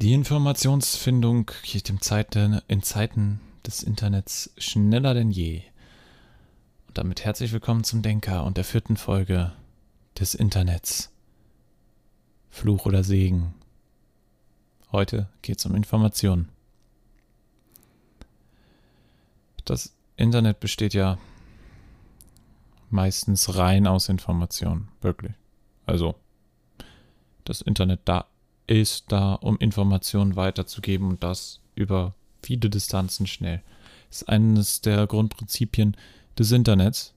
Die 0.00 0.14
Informationsfindung 0.14 1.50
geht 1.62 1.90
in 1.90 2.00
Zeiten, 2.00 2.62
in 2.68 2.82
Zeiten 2.82 3.38
des 3.66 3.82
Internets 3.82 4.50
schneller 4.56 5.12
denn 5.12 5.30
je. 5.30 5.60
Und 6.88 6.96
damit 6.96 7.26
herzlich 7.26 7.52
willkommen 7.52 7.84
zum 7.84 8.00
Denker 8.00 8.44
und 8.44 8.56
der 8.56 8.64
vierten 8.64 8.96
Folge 8.96 9.52
des 10.18 10.34
Internets. 10.34 11.12
Fluch 12.48 12.86
oder 12.86 13.04
Segen. 13.04 13.52
Heute 14.90 15.28
geht 15.42 15.58
es 15.58 15.66
um 15.66 15.74
Informationen. 15.74 16.48
Das 19.66 19.94
Internet 20.16 20.60
besteht 20.60 20.94
ja 20.94 21.18
meistens 22.88 23.54
rein 23.54 23.86
aus 23.86 24.08
Informationen, 24.08 24.88
wirklich. 25.02 25.34
Also, 25.84 26.14
das 27.44 27.60
Internet 27.60 28.00
da 28.06 28.29
ist 28.70 29.10
da, 29.10 29.34
um 29.34 29.58
Informationen 29.58 30.36
weiterzugeben 30.36 31.08
und 31.08 31.24
das 31.24 31.60
über 31.74 32.14
viele 32.40 32.70
Distanzen 32.70 33.26
schnell. 33.26 33.62
Das 34.08 34.22
ist 34.22 34.28
eines 34.28 34.80
der 34.80 35.08
Grundprinzipien 35.08 35.96
des 36.38 36.52
Internets. 36.52 37.12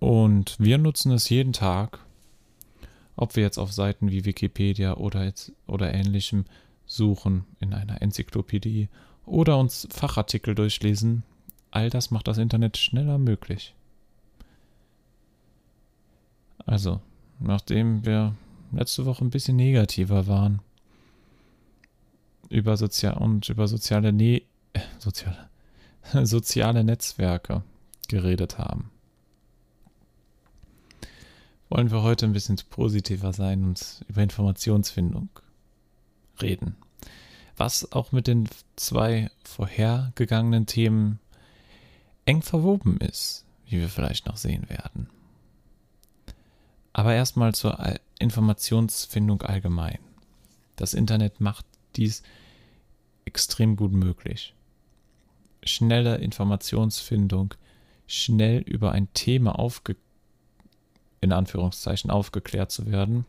Und 0.00 0.56
wir 0.58 0.78
nutzen 0.78 1.12
es 1.12 1.28
jeden 1.28 1.52
Tag, 1.52 2.00
ob 3.14 3.36
wir 3.36 3.44
jetzt 3.44 3.58
auf 3.58 3.72
Seiten 3.72 4.10
wie 4.10 4.24
Wikipedia 4.24 4.96
oder, 4.96 5.24
jetzt, 5.24 5.52
oder 5.68 5.94
ähnlichem 5.94 6.44
suchen, 6.86 7.44
in 7.60 7.72
einer 7.72 8.02
Enzyklopädie 8.02 8.88
oder 9.26 9.58
uns 9.58 9.86
Fachartikel 9.92 10.56
durchlesen. 10.56 11.22
All 11.70 11.88
das 11.88 12.10
macht 12.10 12.26
das 12.26 12.38
Internet 12.38 12.78
schneller 12.78 13.18
möglich. 13.18 13.74
Also, 16.66 17.00
nachdem 17.40 18.04
wir 18.04 18.34
letzte 18.72 19.06
Woche 19.06 19.24
ein 19.24 19.30
bisschen 19.30 19.56
negativer 19.56 20.26
waren 20.26 20.60
über 22.48 22.76
sozial 22.76 23.18
und 23.18 23.48
über 23.48 23.68
soziale 23.68 24.12
ne 24.12 24.42
äh, 24.72 24.80
soziale 24.98 25.48
soziale 26.24 26.84
Netzwerke 26.84 27.62
geredet 28.08 28.58
haben. 28.58 28.90
Wollen 31.68 31.90
wir 31.90 32.02
heute 32.02 32.24
ein 32.24 32.32
bisschen 32.32 32.56
positiver 32.70 33.32
sein 33.32 33.62
und 33.62 34.04
über 34.08 34.22
Informationsfindung 34.22 35.28
reden. 36.40 36.76
Was 37.56 37.92
auch 37.92 38.12
mit 38.12 38.26
den 38.26 38.48
zwei 38.76 39.30
vorhergegangenen 39.44 40.64
Themen 40.64 41.18
eng 42.24 42.40
verwoben 42.40 42.98
ist, 42.98 43.44
wie 43.66 43.80
wir 43.80 43.88
vielleicht 43.88 44.26
noch 44.26 44.38
sehen 44.38 44.68
werden. 44.70 45.08
Aber 46.98 47.14
erstmal 47.14 47.54
zur 47.54 47.78
Informationsfindung 48.18 49.42
allgemein. 49.42 50.00
Das 50.74 50.94
Internet 50.94 51.40
macht 51.40 51.64
dies 51.94 52.24
extrem 53.24 53.76
gut 53.76 53.92
möglich. 53.92 54.52
Schnelle 55.62 56.16
Informationsfindung, 56.16 57.54
schnell 58.08 58.62
über 58.62 58.90
ein 58.90 59.06
Thema 59.14 59.56
aufge 59.60 59.94
in 61.20 61.30
Anführungszeichen 61.30 62.10
aufgeklärt 62.10 62.72
zu 62.72 62.86
werden, 62.86 63.26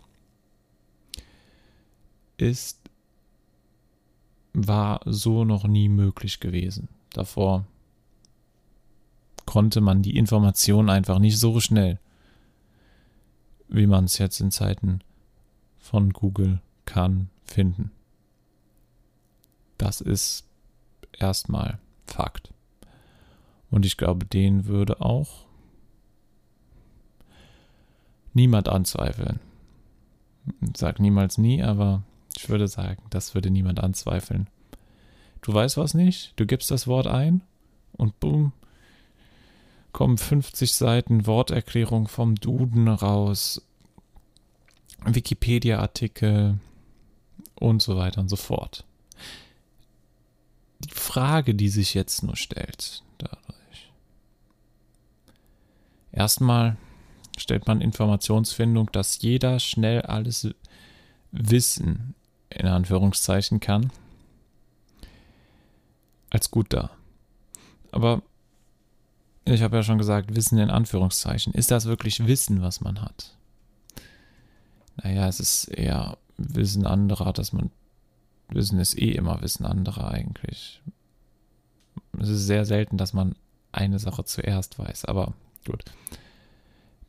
ist 2.38 2.80
war 4.52 5.02
so 5.06 5.46
noch 5.46 5.66
nie 5.66 5.90
möglich 5.90 6.40
gewesen. 6.40 6.88
Davor 7.14 7.68
konnte 9.46 9.80
man 9.80 10.02
die 10.02 10.18
Information 10.18 10.90
einfach 10.90 11.20
nicht 11.20 11.38
so 11.38 11.60
schnell 11.60 12.00
wie 13.70 13.88
man 13.88 14.06
es 14.06 14.18
jetzt 14.18 14.40
in 14.40 14.52
Zeiten 14.52 15.00
von 15.78 16.12
Google 16.12 16.62
kann, 16.86 17.30
finden. 17.46 17.92
Das 19.78 20.02
ist 20.02 20.46
erstmal 21.18 21.80
Fakt. 22.06 22.52
Und 23.72 23.86
ich 23.86 23.98
glaube, 23.98 24.26
den 24.26 24.66
würde 24.66 25.00
auch 25.02 25.46
niemand 28.34 28.68
anzweifeln. 28.68 29.40
Sage 30.76 31.02
niemals 31.02 31.38
nie, 31.38 31.62
aber 31.62 32.04
ich 32.36 32.50
würde 32.50 32.68
sagen, 32.68 33.04
das 33.10 33.36
würde 33.36 33.52
niemand 33.52 33.80
anzweifeln. 33.80 34.48
Du 35.42 35.54
weißt 35.54 35.78
was 35.78 35.94
nicht, 35.94 36.34
du 36.38 36.46
gibst 36.46 36.72
das 36.72 36.88
Wort 36.88 37.08
ein 37.08 37.42
und 37.94 38.20
boom, 38.20 38.52
kommen 39.92 40.18
50 40.18 40.74
Seiten 40.74 41.26
Worterklärung 41.26 42.08
vom 42.08 42.36
Duden 42.36 42.88
raus, 42.88 43.62
Wikipedia-Artikel 45.06 46.60
und 47.56 47.82
so 47.82 47.98
weiter 47.98 48.22
und 48.22 48.30
so 48.30 48.36
fort. 48.36 48.86
Die 50.80 50.94
Frage, 50.94 51.56
die 51.56 51.70
sich 51.70 51.94
jetzt 51.94 52.24
nur 52.24 52.36
stellt, 52.36 53.04
dadurch. 53.18 53.92
Erstmal 56.12 56.78
stellt 57.38 57.68
man 57.68 57.82
Informationsfindung, 57.82 58.92
dass 58.92 59.22
jeder 59.22 59.60
schnell 59.60 60.02
alles 60.02 60.48
wissen, 61.32 62.16
in 62.50 62.66
Anführungszeichen 62.66 63.60
kann, 63.60 63.92
als 66.30 66.52
gut 66.52 66.74
dar. 66.74 66.92
Aber 67.92 68.22
ich 69.54 69.64
habe 69.64 69.78
ja 69.78 69.84
schon 69.84 69.98
gesagt, 69.98 70.36
Wissen 70.36 70.58
in 70.58 70.70
Anführungszeichen. 70.70 71.54
Ist 71.54 71.72
das 71.72 71.86
wirklich 71.86 72.26
Wissen, 72.28 72.62
was 72.62 72.82
man 72.82 73.02
hat? 73.02 73.36
Naja, 74.98 75.28
es 75.28 75.40
ist 75.40 75.66
eher 75.66 76.18
Wissen 76.38 76.86
anderer, 76.86 77.34
dass 77.34 77.54
man. 77.54 77.72
Wissen 78.50 78.80
ist 78.80 78.98
eh 78.98 79.12
immer 79.12 79.42
Wissen 79.42 79.66
anderer 79.66 80.12
eigentlich. 80.12 80.82
Es 82.20 82.30
ist 82.30 82.48
sehr 82.48 82.66
selten, 82.66 82.98
dass 82.98 83.14
man 83.14 83.36
eine 83.72 84.00
Sache 84.00 84.26
zuerst 84.26 84.80
weiß, 84.80 85.06
aber 85.06 85.34
gut. 85.66 85.84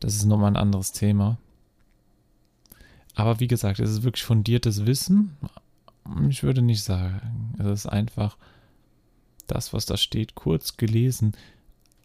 Das 0.00 0.14
ist 0.14 0.26
nochmal 0.26 0.52
ein 0.52 0.56
anderes 0.56 0.92
Thema. 0.92 1.38
Aber 3.14 3.40
wie 3.40 3.48
gesagt, 3.48 3.80
es 3.80 3.90
ist 3.90 4.02
wirklich 4.02 4.24
fundiertes 4.24 4.86
Wissen. 4.86 5.36
Ich 6.28 6.42
würde 6.42 6.62
nicht 6.62 6.84
sagen. 6.84 7.54
Es 7.58 7.66
ist 7.66 7.86
einfach 7.86 8.36
das, 9.46 9.72
was 9.72 9.86
da 9.86 9.96
steht, 9.96 10.34
kurz 10.34 10.76
gelesen, 10.76 11.32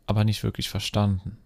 aber 0.08 0.24
nicht 0.24 0.44
wirklich 0.44 0.70
verstanden. 0.70 1.38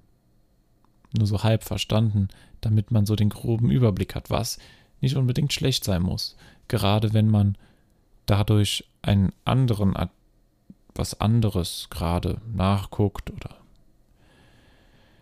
Nur 1.17 1.27
so 1.27 1.43
halb 1.43 1.63
verstanden, 1.63 2.27
damit 2.61 2.91
man 2.91 3.05
so 3.05 3.15
den 3.15 3.29
groben 3.29 3.71
Überblick 3.71 4.15
hat, 4.15 4.29
was 4.29 4.59
nicht 5.01 5.15
unbedingt 5.15 5.53
schlecht 5.53 5.83
sein 5.83 6.01
muss. 6.01 6.35
Gerade 6.67 7.13
wenn 7.13 7.29
man 7.29 7.57
dadurch 8.25 8.85
einen 9.01 9.33
anderen, 9.45 9.95
was 10.93 11.19
anderes 11.19 11.87
gerade 11.89 12.41
nachguckt 12.53 13.31
oder 13.31 13.55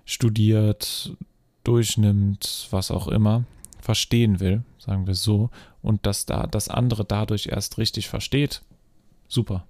studiert, 0.06 1.16
durchnimmt, 1.64 2.68
was 2.72 2.92
auch 2.92 3.08
immer, 3.08 3.44
verstehen 3.80 4.40
will, 4.40 4.64
sagen 4.80 5.06
wir 5.06 5.16
so, 5.16 5.50
und 5.82 6.06
dass 6.06 6.26
da 6.26 6.48
das 6.48 6.70
andere 6.70 7.06
dadurch 7.06 7.48
erst 7.48 7.78
richtig 7.78 8.10
versteht, 8.10 8.62
super. 9.28 9.66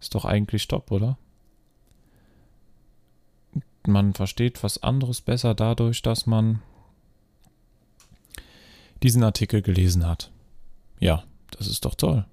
Ist 0.00 0.14
doch 0.14 0.24
eigentlich 0.24 0.68
top, 0.68 0.90
oder? 0.90 1.18
Man 3.88 4.12
versteht 4.12 4.62
was 4.62 4.82
anderes 4.82 5.22
besser 5.22 5.54
dadurch, 5.54 6.02
dass 6.02 6.26
man 6.26 6.60
diesen 9.02 9.24
Artikel 9.24 9.62
gelesen 9.62 10.06
hat. 10.06 10.30
Ja, 11.00 11.24
das 11.52 11.68
ist 11.68 11.86
doch 11.86 11.94
toll. 11.94 12.26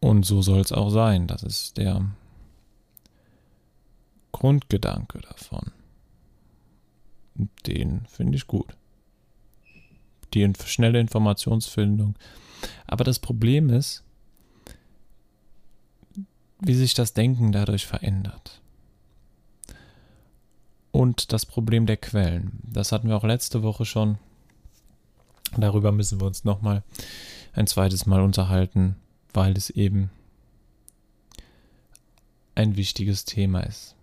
Und 0.00 0.24
so 0.24 0.40
soll 0.40 0.60
es 0.60 0.72
auch 0.72 0.88
sein. 0.88 1.26
Das 1.26 1.42
ist 1.42 1.76
der 1.76 2.12
Grundgedanke 4.32 5.20
davon. 5.20 5.70
Den 7.66 8.06
finde 8.06 8.36
ich 8.38 8.46
gut. 8.46 8.74
Die 10.32 10.50
schnelle 10.64 10.98
Informationsfindung. 10.98 12.14
Aber 12.86 13.04
das 13.04 13.18
Problem 13.18 13.68
ist, 13.68 14.02
wie 16.60 16.74
sich 16.74 16.94
das 16.94 17.12
Denken 17.12 17.52
dadurch 17.52 17.84
verändert 17.84 18.62
und 21.04 21.34
das 21.34 21.44
Problem 21.44 21.84
der 21.84 21.98
Quellen. 21.98 22.60
Das 22.62 22.90
hatten 22.90 23.08
wir 23.08 23.16
auch 23.18 23.24
letzte 23.24 23.62
Woche 23.62 23.84
schon. 23.84 24.16
Darüber 25.54 25.92
müssen 25.92 26.18
wir 26.18 26.26
uns 26.26 26.44
nochmal 26.44 26.82
ein 27.52 27.66
zweites 27.66 28.06
Mal 28.06 28.22
unterhalten, 28.22 28.96
weil 29.34 29.54
es 29.54 29.68
eben 29.68 30.08
ein 32.54 32.76
wichtiges 32.76 33.26
Thema 33.26 33.60
ist. 33.60 33.96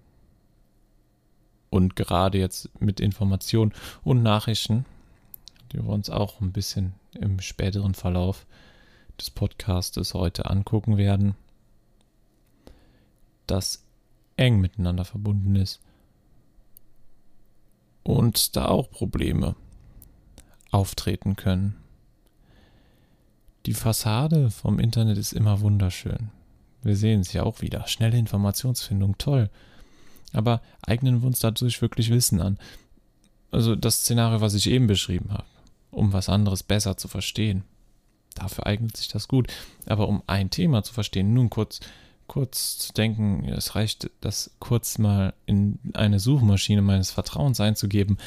Und 1.71 1.95
gerade 1.95 2.37
jetzt 2.37 2.69
mit 2.79 2.99
Informationen 2.99 3.73
und 4.03 4.21
Nachrichten, 4.21 4.85
die 5.71 5.77
wir 5.77 5.89
uns 5.89 6.11
auch 6.11 6.39
ein 6.39 6.51
bisschen 6.51 6.93
im 7.19 7.39
späteren 7.39 7.95
Verlauf 7.95 8.45
des 9.19 9.31
Podcastes 9.31 10.13
heute 10.13 10.51
angucken 10.51 10.97
werden, 10.97 11.33
das 13.47 13.87
eng 14.37 14.61
miteinander 14.61 15.03
verbunden 15.03 15.55
ist 15.55 15.81
und 18.03 18.55
da 18.55 18.65
auch 18.65 18.89
Probleme 18.89 19.55
auftreten 20.71 21.35
können. 21.35 21.75
Die 23.65 23.73
Fassade 23.73 24.49
vom 24.49 24.79
Internet 24.79 25.17
ist 25.17 25.33
immer 25.33 25.61
wunderschön. 25.61 26.29
Wir 26.81 26.95
sehen 26.95 27.21
es 27.21 27.33
ja 27.33 27.43
auch 27.43 27.61
wieder. 27.61 27.87
Schnelle 27.87 28.17
Informationsfindung, 28.17 29.17
toll. 29.17 29.49
Aber 30.33 30.61
eignen 30.81 31.21
wir 31.21 31.27
uns 31.27 31.39
dadurch 31.39 31.81
wirklich 31.81 32.09
Wissen 32.09 32.41
an? 32.41 32.57
Also 33.51 33.75
das 33.75 33.97
Szenario, 34.01 34.41
was 34.41 34.53
ich 34.53 34.67
eben 34.67 34.87
beschrieben 34.87 35.31
habe, 35.31 35.45
um 35.91 36.13
was 36.13 36.29
anderes 36.29 36.63
besser 36.63 36.97
zu 36.97 37.07
verstehen. 37.07 37.63
Dafür 38.33 38.65
eignet 38.65 38.97
sich 38.97 39.09
das 39.09 39.27
gut. 39.27 39.47
Aber 39.85 40.07
um 40.07 40.23
ein 40.25 40.49
Thema 40.49 40.83
zu 40.83 40.93
verstehen, 40.93 41.33
nun 41.33 41.49
kurz, 41.49 41.81
kurz 42.31 42.77
zu 42.77 42.93
denken, 42.93 43.43
es 43.49 43.75
reicht, 43.75 44.09
das 44.21 44.51
kurz 44.59 44.97
mal 44.97 45.33
in 45.47 45.79
eine 45.91 46.17
Suchmaschine 46.17 46.81
meines 46.81 47.11
Vertrauens 47.11 47.59
einzugeben 47.59 48.17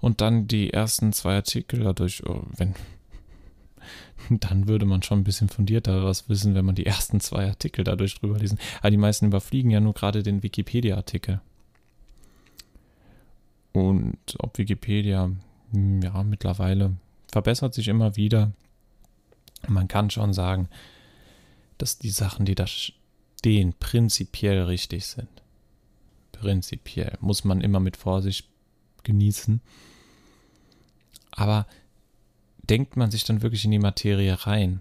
und 0.00 0.20
dann 0.20 0.46
die 0.46 0.72
ersten 0.72 1.12
zwei 1.12 1.34
Artikel 1.34 1.80
dadurch, 1.80 2.24
oh, 2.24 2.44
wenn, 2.56 2.76
dann 4.30 4.68
würde 4.68 4.86
man 4.86 5.02
schon 5.02 5.18
ein 5.18 5.24
bisschen 5.24 5.48
fundierter 5.48 6.04
was 6.04 6.28
wissen, 6.28 6.54
wenn 6.54 6.66
man 6.66 6.76
die 6.76 6.86
ersten 6.86 7.18
zwei 7.18 7.48
Artikel 7.48 7.82
dadurch 7.82 8.20
drüber 8.20 8.38
lesen. 8.38 8.60
Aber 8.78 8.92
die 8.92 8.96
meisten 8.96 9.26
überfliegen 9.26 9.72
ja 9.72 9.80
nur 9.80 9.94
gerade 9.94 10.22
den 10.22 10.44
Wikipedia-Artikel. 10.44 11.40
Und 13.72 14.18
ob 14.38 14.56
Wikipedia, 14.56 15.32
hm, 15.72 16.00
ja, 16.00 16.22
mittlerweile 16.22 16.92
verbessert 17.26 17.74
sich 17.74 17.88
immer 17.88 18.14
wieder. 18.14 18.52
Man 19.66 19.88
kann 19.88 20.10
schon 20.10 20.32
sagen, 20.32 20.68
dass 21.76 21.98
die 21.98 22.10
Sachen, 22.10 22.46
die 22.46 22.54
da 22.54 22.66
stehen, 23.38 23.74
prinzipiell 23.78 24.62
richtig 24.62 25.06
sind. 25.06 25.28
Prinzipiell 26.32 27.16
muss 27.20 27.44
man 27.44 27.60
immer 27.60 27.80
mit 27.80 27.96
Vorsicht 27.96 28.48
genießen. 29.04 29.60
Aber 31.30 31.66
denkt 32.68 32.96
man 32.96 33.10
sich 33.10 33.24
dann 33.24 33.42
wirklich 33.42 33.64
in 33.64 33.70
die 33.70 33.78
Materie 33.78 34.46
rein? 34.46 34.80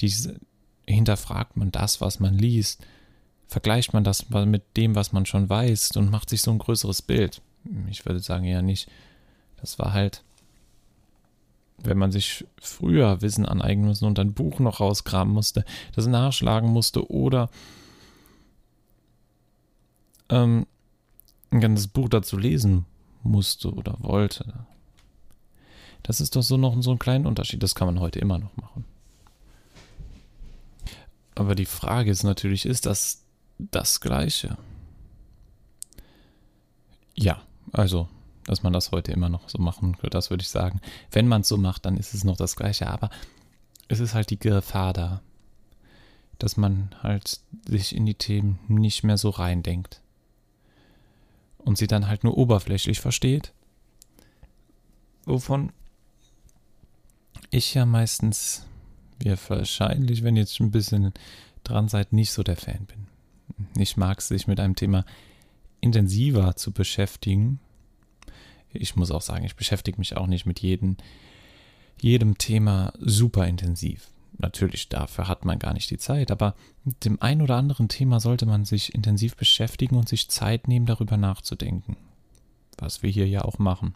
Diese, 0.00 0.38
hinterfragt 0.86 1.56
man 1.56 1.72
das, 1.72 2.00
was 2.00 2.20
man 2.20 2.34
liest? 2.34 2.86
Vergleicht 3.48 3.92
man 3.92 4.04
das 4.04 4.28
mit 4.30 4.76
dem, 4.76 4.94
was 4.94 5.12
man 5.12 5.26
schon 5.26 5.48
weiß 5.48 5.96
und 5.96 6.10
macht 6.10 6.28
sich 6.28 6.42
so 6.42 6.50
ein 6.50 6.58
größeres 6.58 7.02
Bild? 7.02 7.40
Ich 7.88 8.04
würde 8.04 8.20
sagen, 8.20 8.44
eher 8.44 8.62
nicht. 8.62 8.90
Das 9.56 9.78
war 9.78 9.92
halt, 9.92 10.22
wenn 11.78 11.98
man 11.98 12.12
sich 12.12 12.46
früher 12.60 13.20
Wissen 13.20 13.46
aneignen 13.46 13.88
musste 13.88 14.06
und 14.06 14.18
ein 14.18 14.32
Buch 14.32 14.58
noch 14.58 14.80
rausgraben 14.80 15.32
musste, 15.32 15.64
das 15.94 16.06
nachschlagen 16.06 16.70
musste 16.70 17.10
oder 17.10 17.50
ähm, 20.28 20.66
ein 21.50 21.60
ganzes 21.60 21.88
Buch 21.88 22.08
dazu 22.08 22.36
lesen 22.36 22.86
musste 23.22 23.72
oder 23.72 23.96
wollte. 24.00 24.66
Das 26.02 26.20
ist 26.20 26.36
doch 26.36 26.42
so 26.42 26.56
noch 26.56 26.80
so 26.82 26.92
ein 26.92 26.98
kleiner 26.98 27.28
Unterschied. 27.28 27.62
Das 27.62 27.74
kann 27.74 27.86
man 27.86 28.00
heute 28.00 28.18
immer 28.18 28.38
noch 28.38 28.56
machen. 28.56 28.84
Aber 31.34 31.54
die 31.54 31.66
Frage 31.66 32.10
ist 32.10 32.22
natürlich, 32.22 32.66
ist 32.66 32.86
das 32.86 33.24
das 33.58 34.00
Gleiche? 34.00 34.56
Ja, 37.14 37.42
also, 37.72 38.08
dass 38.46 38.62
man 38.62 38.72
das 38.72 38.92
heute 38.92 39.12
immer 39.12 39.28
noch 39.28 39.48
so 39.48 39.58
machen 39.58 39.92
könnte, 39.96 40.10
das 40.10 40.30
würde 40.30 40.42
ich 40.42 40.48
sagen. 40.48 40.80
Wenn 41.10 41.28
man 41.28 41.42
es 41.42 41.48
so 41.48 41.56
macht, 41.56 41.86
dann 41.86 41.96
ist 41.96 42.14
es 42.14 42.24
noch 42.24 42.36
das 42.36 42.56
Gleiche. 42.56 42.88
Aber 42.88 43.10
es 43.88 44.00
ist 44.00 44.14
halt 44.14 44.30
die 44.30 44.38
Gefahr 44.38 44.92
da, 44.92 45.22
dass 46.38 46.56
man 46.56 46.94
halt 47.02 47.40
sich 47.66 47.94
in 47.94 48.06
die 48.06 48.14
Themen 48.14 48.58
nicht 48.68 49.04
mehr 49.04 49.18
so 49.18 49.30
reindenkt. 49.30 50.00
Und 51.58 51.78
sie 51.78 51.86
dann 51.86 52.08
halt 52.08 52.24
nur 52.24 52.36
oberflächlich 52.36 53.00
versteht. 53.00 53.52
Wovon 55.24 55.72
ich 57.50 57.72
ja 57.72 57.86
meistens, 57.86 58.66
wir 59.18 59.38
wahrscheinlich, 59.48 60.22
wenn 60.22 60.36
ihr 60.36 60.42
jetzt 60.42 60.60
ein 60.60 60.70
bisschen 60.70 61.14
dran 61.62 61.88
seid, 61.88 62.12
nicht 62.12 62.32
so 62.32 62.42
der 62.42 62.56
Fan 62.56 62.86
bin. 62.86 63.06
Ich 63.80 63.96
mag 63.96 64.18
es, 64.18 64.28
sich 64.28 64.46
mit 64.46 64.60
einem 64.60 64.76
Thema 64.76 65.04
intensiver 65.80 66.56
zu 66.56 66.72
beschäftigen. 66.72 67.60
Ich 68.74 68.96
muss 68.96 69.10
auch 69.10 69.22
sagen, 69.22 69.44
ich 69.44 69.56
beschäftige 69.56 69.98
mich 69.98 70.16
auch 70.16 70.26
nicht 70.26 70.46
mit 70.46 70.60
jedem, 70.60 70.96
jedem 72.00 72.38
Thema 72.38 72.92
super 72.98 73.46
intensiv. 73.46 74.10
Natürlich, 74.36 74.88
dafür 74.88 75.28
hat 75.28 75.44
man 75.44 75.58
gar 75.58 75.74
nicht 75.74 75.90
die 75.90 75.98
Zeit, 75.98 76.30
aber 76.30 76.54
mit 76.84 77.04
dem 77.04 77.22
ein 77.22 77.40
oder 77.40 77.56
anderen 77.56 77.88
Thema 77.88 78.18
sollte 78.18 78.46
man 78.46 78.64
sich 78.64 78.94
intensiv 78.94 79.36
beschäftigen 79.36 79.96
und 79.96 80.08
sich 80.08 80.28
Zeit 80.28 80.66
nehmen, 80.66 80.86
darüber 80.86 81.16
nachzudenken. 81.16 81.96
Was 82.78 83.02
wir 83.02 83.10
hier 83.10 83.28
ja 83.28 83.42
auch 83.42 83.58
machen. 83.58 83.94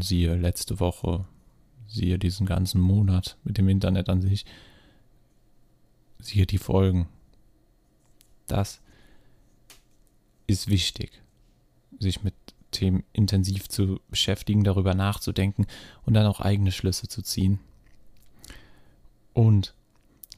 Siehe 0.00 0.34
letzte 0.36 0.80
Woche 0.80 1.26
siehe 1.90 2.18
diesen 2.18 2.46
ganzen 2.46 2.80
Monat 2.80 3.36
mit 3.44 3.58
dem 3.58 3.68
Internet 3.68 4.08
an 4.08 4.20
sich, 4.20 4.46
siehe 6.20 6.46
die 6.46 6.58
Folgen. 6.58 7.08
Das 8.46 8.80
ist 10.46 10.68
wichtig, 10.68 11.22
sich 11.98 12.22
mit 12.22 12.34
Themen 12.70 13.04
intensiv 13.12 13.68
zu 13.68 14.00
beschäftigen, 14.08 14.64
darüber 14.64 14.94
nachzudenken 14.94 15.66
und 16.04 16.14
dann 16.14 16.26
auch 16.26 16.40
eigene 16.40 16.72
Schlüsse 16.72 17.08
zu 17.08 17.22
ziehen. 17.22 17.58
Und 19.32 19.74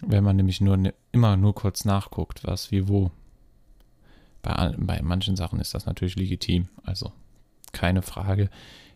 wenn 0.01 0.25
man 0.25 0.37
nämlich 0.37 0.61
nur 0.61 0.77
ne, 0.77 0.95
immer 1.13 1.37
nur 1.37 1.55
kurz 1.55 1.85
nachguckt, 1.85 2.45
was 2.45 2.71
wie 2.71 2.89
wo, 2.89 3.11
bei, 4.43 4.75
bei 4.77 5.01
manchen 5.03 5.37
Sachen 5.37 5.61
ist 5.61 5.75
das 5.75 5.87
natürlich 5.87 6.17
legitim, 6.17 6.69
also 6.85 7.13
keine 7.73 8.03
Frage, 8.03 8.51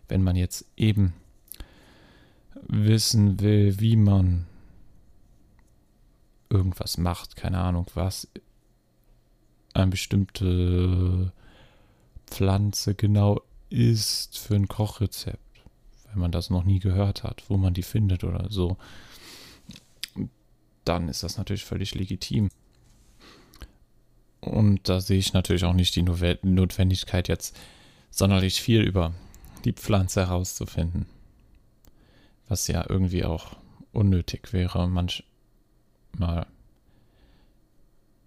wenn 0.09 0.23
man 0.23 0.37
jetzt 0.37 0.67
eben 0.77 1.15
wissen 2.69 3.41
will, 3.41 3.79
wie 3.81 3.97
man 3.97 4.47
irgendwas 6.51 6.99
macht, 6.99 7.37
keine 7.37 7.59
Ahnung 7.59 7.87
was, 7.95 8.29
eine 9.75 9.91
bestimmte 9.91 11.33
Pflanze 12.27 12.95
genau 12.95 13.41
ist 13.69 14.39
für 14.39 14.55
ein 14.55 14.69
Kochrezept, 14.69 15.39
wenn 16.11 16.21
man 16.21 16.33
das 16.33 16.51
noch 16.51 16.65
nie 16.65 16.79
gehört 16.79 17.25
hat, 17.25 17.45
wo 17.49 17.57
man 17.57 17.75
die 17.75 17.83
findet 17.83 18.25
oder 18.25 18.51
so, 18.51 18.77
dann 20.85 21.09
ist 21.09 21.23
das 21.23 21.39
natürlich 21.39 21.65
völlig 21.65 21.95
legitim. 21.95 22.49
Und 24.41 24.89
da 24.89 25.01
sehe 25.01 25.19
ich 25.19 25.33
natürlich 25.33 25.65
auch 25.65 25.73
nicht 25.73 25.97
die 25.97 26.03
Notwendigkeit, 26.03 27.29
jetzt 27.29 27.57
sonderlich 28.11 28.61
viel 28.61 28.83
über 28.83 29.13
die 29.65 29.73
Pflanze 29.73 30.21
herauszufinden 30.21 31.07
was 32.49 32.69
ja 32.69 32.85
irgendwie 32.89 33.25
auch 33.25 33.57
unnötig 33.93 34.53
wäre 34.53 34.89
manchmal. 34.89 36.47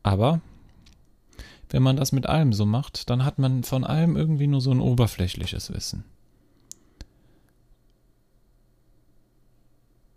Aber 0.04 0.42
wenn 1.70 1.84
man 1.84 1.98
das 1.98 2.12
mit 2.12 2.26
allem 2.26 2.52
so 2.52 2.66
macht, 2.66 3.10
dann 3.10 3.24
hat 3.24 3.38
man 3.38 3.64
von 3.64 3.84
allem 3.84 4.18
irgendwie 4.18 4.48
nur 4.48 4.62
so 4.62 4.72
ein 4.72 4.82
oberflächliches 4.82 5.72
Wissen. 5.72 6.04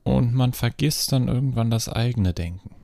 Und 0.03 0.35
man 0.35 0.53
vergisst 0.53 1.13
dann 1.13 1.29
irgendwann 1.29 1.71
das 1.71 1.89
eigene 1.89 2.33
Denken. 2.33 2.75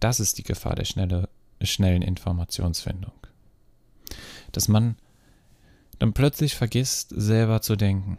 Das 0.00 0.20
ist 0.20 0.38
die 0.38 0.44
Gefahr 0.44 0.76
der 0.76 0.84
schnelle, 0.84 1.28
schnellen 1.60 2.02
Informationsfindung. 2.02 3.12
Dass 4.52 4.68
man 4.68 4.96
dann 5.98 6.12
plötzlich 6.12 6.54
vergisst, 6.54 7.12
selber 7.14 7.60
zu 7.60 7.74
denken. 7.74 8.18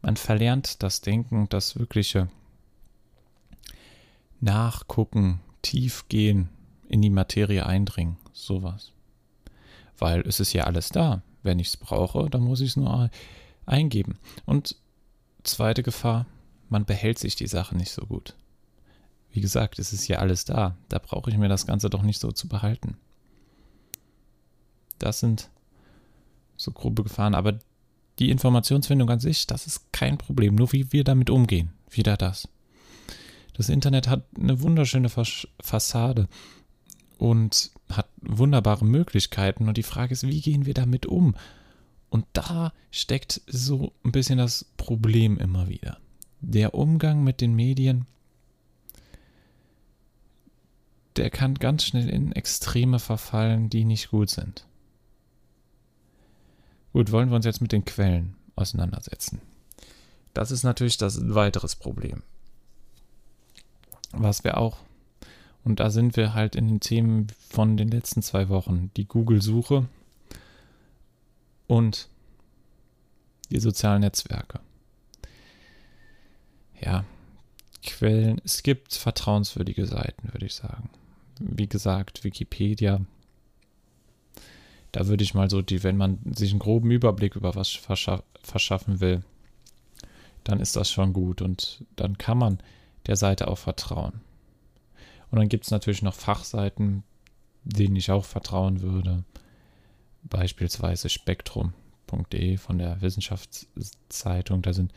Man 0.00 0.16
verlernt 0.16 0.82
das 0.82 1.02
Denken, 1.02 1.48
das 1.50 1.78
wirkliche 1.78 2.28
Nachgucken, 4.40 5.40
tiefgehen, 5.62 6.48
in 6.94 7.02
die 7.02 7.10
Materie 7.10 7.66
eindringen, 7.66 8.18
sowas. 8.32 8.92
Weil 9.98 10.20
es 10.20 10.38
ist 10.38 10.52
ja 10.52 10.62
alles 10.62 10.90
da. 10.90 11.22
Wenn 11.42 11.58
ich 11.58 11.66
es 11.66 11.76
brauche, 11.76 12.30
dann 12.30 12.42
muss 12.42 12.60
ich 12.60 12.70
es 12.70 12.76
nur 12.76 13.10
eingeben. 13.66 14.16
Und 14.46 14.76
zweite 15.42 15.82
Gefahr, 15.82 16.26
man 16.68 16.84
behält 16.84 17.18
sich 17.18 17.34
die 17.34 17.48
Sache 17.48 17.76
nicht 17.76 17.90
so 17.90 18.02
gut. 18.06 18.36
Wie 19.32 19.40
gesagt, 19.40 19.80
es 19.80 19.92
ist 19.92 20.06
ja 20.06 20.20
alles 20.20 20.44
da. 20.44 20.76
Da 20.88 21.00
brauche 21.00 21.30
ich 21.30 21.36
mir 21.36 21.48
das 21.48 21.66
Ganze 21.66 21.90
doch 21.90 22.02
nicht 22.02 22.20
so 22.20 22.30
zu 22.30 22.46
behalten. 22.46 22.96
Das 25.00 25.18
sind 25.18 25.50
so 26.56 26.70
grobe 26.70 27.02
Gefahren, 27.02 27.34
aber 27.34 27.58
die 28.20 28.30
Informationsfindung 28.30 29.10
an 29.10 29.18
sich, 29.18 29.48
das 29.48 29.66
ist 29.66 29.92
kein 29.92 30.16
Problem. 30.16 30.54
Nur 30.54 30.72
wie 30.72 30.92
wir 30.92 31.02
damit 31.02 31.28
umgehen. 31.28 31.72
Wieder 31.90 32.16
das. 32.16 32.48
Das 33.54 33.68
Internet 33.68 34.06
hat 34.06 34.24
eine 34.38 34.62
wunderschöne 34.62 35.08
Fassade 35.08 36.28
und 37.24 37.70
hat 37.88 38.10
wunderbare 38.20 38.84
Möglichkeiten. 38.84 39.66
Und 39.66 39.78
die 39.78 39.82
Frage 39.82 40.12
ist, 40.12 40.26
wie 40.26 40.42
gehen 40.42 40.66
wir 40.66 40.74
damit 40.74 41.06
um? 41.06 41.34
Und 42.10 42.26
da 42.34 42.74
steckt 42.90 43.40
so 43.46 43.94
ein 44.04 44.12
bisschen 44.12 44.36
das 44.36 44.66
Problem 44.76 45.38
immer 45.38 45.70
wieder. 45.70 45.96
Der 46.42 46.74
Umgang 46.74 47.24
mit 47.24 47.40
den 47.40 47.54
Medien, 47.54 48.04
der 51.16 51.30
kann 51.30 51.54
ganz 51.54 51.84
schnell 51.84 52.10
in 52.10 52.32
Extreme 52.32 52.98
verfallen, 52.98 53.70
die 53.70 53.86
nicht 53.86 54.10
gut 54.10 54.28
sind. 54.28 54.66
Gut, 56.92 57.10
wollen 57.10 57.30
wir 57.30 57.36
uns 57.36 57.46
jetzt 57.46 57.62
mit 57.62 57.72
den 57.72 57.86
Quellen 57.86 58.34
auseinandersetzen. 58.54 59.40
Das 60.34 60.50
ist 60.50 60.62
natürlich 60.62 60.98
das 60.98 61.34
weiteres 61.34 61.74
Problem. 61.74 62.22
Was 64.12 64.44
wir 64.44 64.58
auch, 64.58 64.76
und 65.64 65.80
da 65.80 65.90
sind 65.90 66.16
wir 66.16 66.34
halt 66.34 66.56
in 66.56 66.68
den 66.68 66.80
Themen 66.80 67.28
von 67.48 67.76
den 67.76 67.88
letzten 67.88 68.22
zwei 68.22 68.48
Wochen, 68.48 68.90
die 68.96 69.06
Google-Suche 69.06 69.88
und 71.66 72.08
die 73.50 73.60
sozialen 73.60 74.00
Netzwerke. 74.00 74.60
Ja, 76.80 77.04
Quellen, 77.82 78.40
es 78.44 78.62
gibt 78.62 78.94
vertrauenswürdige 78.94 79.86
Seiten, 79.86 80.32
würde 80.32 80.46
ich 80.46 80.54
sagen. 80.54 80.90
Wie 81.38 81.68
gesagt, 81.68 82.24
Wikipedia. 82.24 83.00
Da 84.92 85.06
würde 85.06 85.24
ich 85.24 85.34
mal 85.34 85.50
so 85.50 85.62
die, 85.62 85.82
wenn 85.82 85.96
man 85.96 86.18
sich 86.34 86.50
einen 86.50 86.60
groben 86.60 86.90
Überblick 86.90 87.36
über 87.36 87.54
was 87.54 87.70
verschaffen 87.70 89.00
will, 89.00 89.24
dann 90.44 90.60
ist 90.60 90.76
das 90.76 90.90
schon 90.90 91.12
gut 91.12 91.42
und 91.42 91.84
dann 91.96 92.18
kann 92.18 92.38
man 92.38 92.58
der 93.06 93.16
Seite 93.16 93.48
auch 93.48 93.58
vertrauen. 93.58 94.20
Und 95.34 95.40
dann 95.40 95.48
gibt 95.48 95.64
es 95.64 95.72
natürlich 95.72 96.02
noch 96.02 96.14
Fachseiten, 96.14 97.02
denen 97.64 97.96
ich 97.96 98.12
auch 98.12 98.24
vertrauen 98.24 98.82
würde. 98.82 99.24
Beispielsweise 100.22 101.08
spektrum.de 101.08 102.56
von 102.56 102.78
der 102.78 103.00
Wissenschaftszeitung. 103.00 104.62
Da 104.62 104.72
sind 104.72 104.92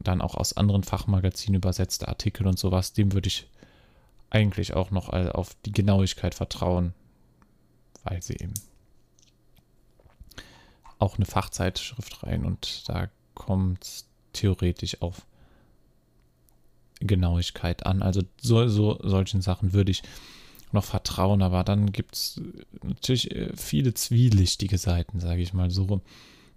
dann 0.00 0.22
auch 0.22 0.36
aus 0.36 0.56
anderen 0.56 0.84
Fachmagazinen 0.84 1.56
übersetzte 1.56 2.08
Artikel 2.08 2.46
und 2.46 2.58
sowas. 2.58 2.94
Dem 2.94 3.12
würde 3.12 3.26
ich 3.26 3.46
eigentlich 4.30 4.72
auch 4.72 4.90
noch 4.90 5.10
auf 5.10 5.54
die 5.66 5.72
Genauigkeit 5.72 6.34
vertrauen, 6.34 6.94
weil 8.04 8.22
sie 8.22 8.38
eben 8.40 8.54
auch 10.98 11.16
eine 11.16 11.26
Fachzeitschrift 11.26 12.22
rein 12.22 12.46
und 12.46 12.88
da 12.88 13.10
kommt 13.34 14.06
theoretisch 14.32 15.02
auf 15.02 15.26
Genauigkeit 17.00 17.86
an. 17.86 18.02
Also 18.02 18.22
so, 18.40 18.68
so 18.68 18.98
solchen 19.02 19.42
Sachen 19.42 19.72
würde 19.72 19.90
ich 19.90 20.02
noch 20.72 20.84
vertrauen, 20.84 21.42
aber 21.42 21.64
dann 21.64 21.92
gibt 21.92 22.14
es 22.16 22.40
natürlich 22.82 23.30
äh, 23.30 23.50
viele 23.56 23.94
zwielichtige 23.94 24.78
Seiten, 24.78 25.20
sage 25.20 25.42
ich 25.42 25.52
mal 25.52 25.70
so, 25.70 26.00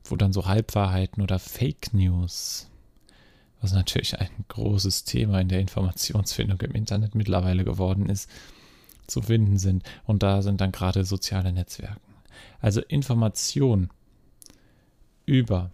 wo 0.03 0.15
dann 0.15 0.33
so 0.33 0.45
Halbwahrheiten 0.45 1.21
oder 1.21 1.39
Fake 1.39 1.93
News, 1.93 2.67
was 3.61 3.73
natürlich 3.73 4.19
ein 4.19 4.29
großes 4.47 5.03
Thema 5.03 5.39
in 5.41 5.49
der 5.49 5.59
Informationsfindung 5.59 6.59
im 6.61 6.71
Internet 6.71 7.15
mittlerweile 7.15 7.63
geworden 7.63 8.09
ist, 8.09 8.29
zu 9.07 9.21
finden 9.21 9.57
sind. 9.57 9.83
Und 10.05 10.23
da 10.23 10.41
sind 10.41 10.61
dann 10.61 10.71
gerade 10.71 11.03
soziale 11.03 11.51
Netzwerke. 11.51 11.99
Also 12.61 12.81
Information 12.81 13.89
über 15.25 15.71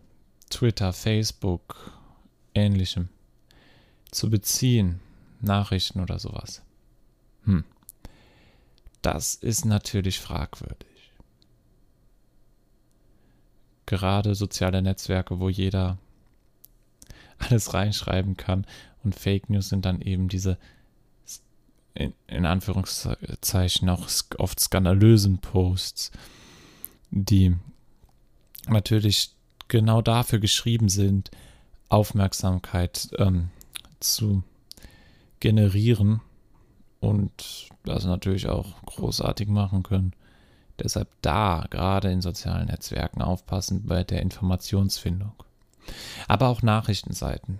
Twitter, 0.50 0.93
Facebook, 0.93 1.91
ähnlichem 2.53 3.10
zu 4.15 4.29
beziehen, 4.29 5.00
Nachrichten 5.41 6.00
oder 6.00 6.19
sowas. 6.19 6.62
Hm. 7.43 7.63
Das 9.01 9.36
ist 9.36 9.65
natürlich 9.65 10.19
fragwürdig. 10.19 10.88
Gerade 13.86 14.34
soziale 14.34 14.81
Netzwerke, 14.81 15.39
wo 15.39 15.50
jeder 15.50 16.00
alles 17.38 17.74
reinschreiben 17.74 18.38
kann 18.38 18.65
und 19.03 19.13
Fake 19.13 19.50
News 19.50 19.69
sind 19.69 19.86
dann 19.86 20.01
eben 20.01 20.27
diese 20.27 20.57
in, 21.93 22.13
in 22.27 22.45
Anführungszeichen 22.45 23.89
auch 23.89 24.10
oft 24.38 24.60
skandalösen 24.60 25.38
Posts, 25.38 26.12
die 27.10 27.55
natürlich 28.67 29.31
genau 29.67 30.01
dafür 30.01 30.39
geschrieben 30.39 30.89
sind, 30.89 31.31
Aufmerksamkeit 31.88 33.10
ähm, 33.17 33.50
zu 34.00 34.44
generieren 35.40 36.22
und 37.00 37.70
das 37.84 38.06
natürlich 38.06 38.48
auch 38.48 38.82
großartig 38.86 39.48
machen 39.48 39.84
können. 39.84 40.14
Deshalb 40.80 41.10
da 41.22 41.66
gerade 41.70 42.12
in 42.12 42.22
sozialen 42.22 42.68
Netzwerken 42.68 43.22
aufpassen 43.22 43.86
bei 43.86 44.04
der 44.04 44.22
Informationsfindung. 44.22 45.32
Aber 46.28 46.50
auch 46.50 46.62
Nachrichtenseiten. 46.62 47.60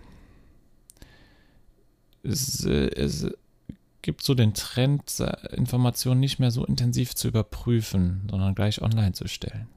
Es, 2.24 2.66
es 2.66 3.28
gibt 4.02 4.24
so 4.24 4.34
den 4.34 4.54
Trend, 4.54 5.20
Informationen 5.52 6.20
nicht 6.20 6.40
mehr 6.40 6.52
so 6.52 6.66
intensiv 6.66 7.16
zu 7.16 7.28
überprüfen, 7.28 8.28
sondern 8.30 8.56
gleich 8.56 8.82
online 8.82 9.14
zu 9.14 9.28
stellen. 9.28 9.68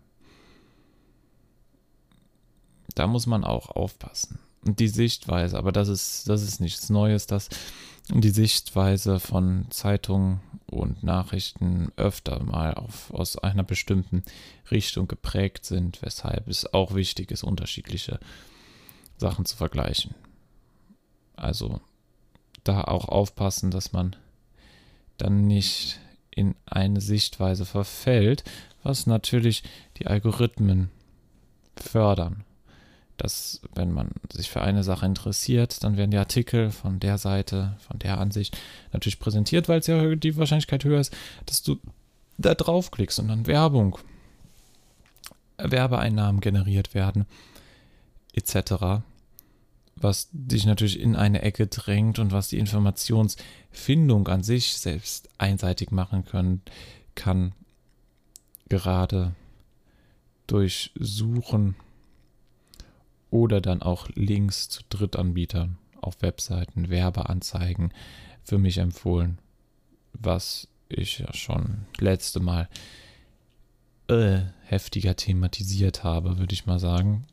Da 2.94 3.06
muss 3.06 3.26
man 3.26 3.44
auch 3.44 3.70
aufpassen. 3.70 4.40
Und 4.64 4.80
die 4.80 4.88
Sichtweise, 4.88 5.56
aber 5.56 5.72
das 5.72 5.88
ist, 5.88 6.28
das 6.28 6.42
ist 6.42 6.60
nichts 6.60 6.90
Neues, 6.90 7.26
dass 7.26 7.48
die 8.10 8.30
Sichtweise 8.30 9.20
von 9.20 9.66
Zeitungen 9.70 10.40
und 10.66 11.02
Nachrichten 11.02 11.92
öfter 11.96 12.42
mal 12.42 12.74
auf, 12.74 13.12
aus 13.12 13.36
einer 13.36 13.62
bestimmten 13.62 14.22
Richtung 14.70 15.08
geprägt 15.08 15.64
sind, 15.64 16.02
weshalb 16.02 16.48
es 16.48 16.72
auch 16.72 16.94
wichtig 16.94 17.30
ist, 17.30 17.44
unterschiedliche 17.44 18.18
Sachen 19.16 19.44
zu 19.44 19.56
vergleichen. 19.56 20.14
Also 21.36 21.80
da 22.64 22.82
auch 22.84 23.08
aufpassen, 23.08 23.70
dass 23.70 23.92
man 23.92 24.16
dann 25.18 25.46
nicht 25.46 26.00
in 26.30 26.54
eine 26.66 27.00
Sichtweise 27.00 27.64
verfällt, 27.64 28.44
was 28.82 29.06
natürlich 29.06 29.62
die 29.98 30.06
Algorithmen 30.06 30.90
fördern 31.76 32.44
dass 33.18 33.60
wenn 33.74 33.92
man 33.92 34.12
sich 34.32 34.48
für 34.48 34.62
eine 34.62 34.84
Sache 34.84 35.04
interessiert, 35.04 35.82
dann 35.84 35.96
werden 35.96 36.12
die 36.12 36.16
Artikel 36.16 36.70
von 36.70 37.00
der 37.00 37.18
Seite, 37.18 37.76
von 37.86 37.98
der 37.98 38.18
Ansicht 38.18 38.56
natürlich 38.92 39.18
präsentiert, 39.18 39.68
weil 39.68 39.80
es 39.80 39.88
ja 39.88 40.14
die 40.14 40.36
Wahrscheinlichkeit 40.36 40.84
höher 40.84 41.00
ist, 41.00 41.14
dass 41.44 41.62
du 41.62 41.78
da 42.38 42.54
draufklickst 42.54 43.18
und 43.18 43.28
dann 43.28 43.46
Werbung, 43.46 43.98
Werbeeinnahmen 45.58 46.40
generiert 46.40 46.94
werden, 46.94 47.26
etc. 48.34 49.02
Was 49.96 50.28
dich 50.30 50.64
natürlich 50.64 51.00
in 51.00 51.16
eine 51.16 51.42
Ecke 51.42 51.66
drängt 51.66 52.20
und 52.20 52.30
was 52.30 52.48
die 52.48 52.58
Informationsfindung 52.58 54.28
an 54.28 54.44
sich 54.44 54.74
selbst 54.74 55.28
einseitig 55.38 55.90
machen 55.90 56.24
können, 56.24 56.62
kann 57.16 57.52
gerade 58.68 59.34
durch 60.46 60.92
Suchen 60.94 61.74
oder 63.30 63.60
dann 63.60 63.82
auch 63.82 64.08
Links 64.14 64.68
zu 64.68 64.82
Drittanbietern 64.88 65.78
auf 66.00 66.22
Webseiten, 66.22 66.88
Werbeanzeigen 66.88 67.92
für 68.42 68.58
mich 68.58 68.78
empfohlen, 68.78 69.38
was 70.12 70.68
ich 70.88 71.18
ja 71.18 71.32
schon 71.34 71.86
letzte 71.98 72.40
Mal 72.40 72.68
äh, 74.08 74.40
heftiger 74.64 75.16
thematisiert 75.16 76.02
habe, 76.04 76.38
würde 76.38 76.54
ich 76.54 76.66
mal 76.66 76.78
sagen. 76.78 77.26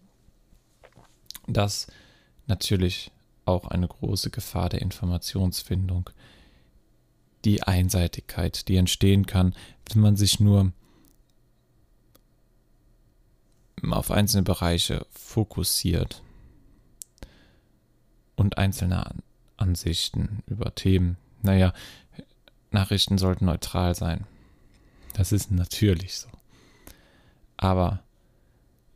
Das 1.47 1.87
natürlich 2.47 3.11
auch 3.45 3.67
eine 3.67 3.87
große 3.87 4.29
Gefahr 4.29 4.69
der 4.69 4.81
Informationsfindung. 4.81 6.09
Die 7.45 7.63
Einseitigkeit, 7.63 8.67
die 8.67 8.75
entstehen 8.75 9.25
kann, 9.25 9.53
wenn 9.89 10.01
man 10.01 10.15
sich 10.15 10.39
nur 10.39 10.73
auf 13.89 14.11
einzelne 14.11 14.43
Bereiche 14.43 15.05
fokussiert 15.11 16.21
und 18.35 18.57
einzelne 18.57 19.11
Ansichten 19.57 20.43
über 20.47 20.73
Themen. 20.75 21.17
Naja, 21.41 21.73
Nachrichten 22.71 23.17
sollten 23.17 23.45
neutral 23.45 23.95
sein. 23.95 24.25
Das 25.13 25.31
ist 25.31 25.51
natürlich 25.51 26.17
so. 26.17 26.27
Aber 27.57 28.03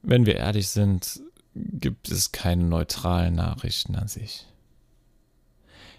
wenn 0.01 0.25
wir 0.25 0.35
ehrlich 0.35 0.69
sind, 0.69 1.21
gibt 1.55 2.09
es 2.09 2.31
keine 2.31 2.63
neutralen 2.63 3.35
Nachrichten 3.35 3.95
an 3.95 4.07
sich. 4.07 4.45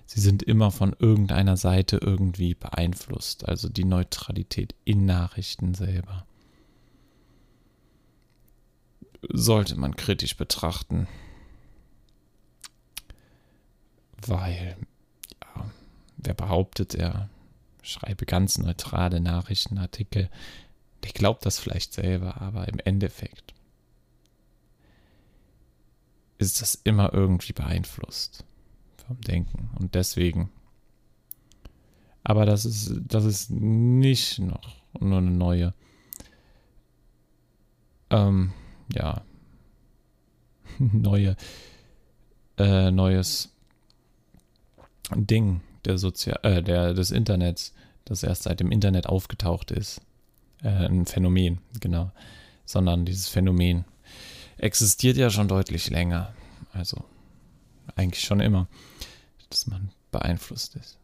Sie 0.06 0.20
sind 0.20 0.42
immer 0.42 0.70
von 0.70 0.94
irgendeiner 0.98 1.56
Seite 1.56 1.98
irgendwie 2.02 2.54
beeinflusst, 2.54 3.48
also 3.48 3.68
die 3.68 3.84
Neutralität 3.84 4.74
in 4.84 5.04
Nachrichten 5.04 5.74
selber 5.74 6.26
sollte 9.28 9.76
man 9.76 9.96
kritisch 9.96 10.36
betrachten. 10.36 11.06
Weil, 14.26 14.76
ja, 15.42 15.70
wer 16.18 16.34
behauptet, 16.34 16.94
er 16.94 17.28
schreibe 17.82 18.26
ganz 18.26 18.58
neutrale 18.58 19.20
Nachrichtenartikel, 19.20 20.28
der 21.02 21.12
glaubt 21.12 21.46
das 21.46 21.58
vielleicht 21.58 21.94
selber, 21.94 22.40
aber 22.40 22.68
im 22.68 22.78
Endeffekt 22.78 23.54
ist 26.38 26.60
das 26.62 26.74
immer 26.74 27.12
irgendwie 27.12 27.52
beeinflusst 27.52 28.44
vom 29.06 29.20
Denken. 29.20 29.70
Und 29.78 29.94
deswegen. 29.94 30.50
Aber 32.22 32.46
das 32.46 32.64
ist, 32.64 32.92
das 33.06 33.24
ist 33.24 33.50
nicht 33.50 34.38
noch 34.38 34.76
nur 34.98 35.18
eine 35.18 35.30
neue 35.30 35.74
ähm, 38.10 38.52
ja, 38.94 39.22
neue, 40.78 41.36
äh, 42.58 42.90
neues 42.90 43.50
Ding 45.14 45.60
der 45.84 45.98
Sozial 45.98 46.38
äh, 46.42 46.62
der, 46.62 46.94
des 46.94 47.10
Internets, 47.10 47.74
das 48.04 48.22
erst 48.22 48.44
seit 48.44 48.60
dem 48.60 48.70
Internet 48.70 49.06
aufgetaucht 49.06 49.70
ist. 49.70 50.00
Äh, 50.62 50.86
ein 50.86 51.06
Phänomen, 51.06 51.58
genau. 51.80 52.12
Sondern 52.64 53.04
dieses 53.04 53.28
Phänomen 53.28 53.84
existiert 54.58 55.16
ja 55.16 55.30
schon 55.30 55.48
deutlich 55.48 55.90
länger. 55.90 56.32
Also 56.72 57.02
eigentlich 57.96 58.24
schon 58.24 58.40
immer, 58.40 58.68
dass 59.48 59.66
man 59.66 59.90
beeinflusst 60.12 60.76
ist. 60.76 60.98